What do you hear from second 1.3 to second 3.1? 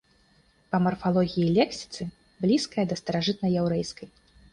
і лексіцы блізкая да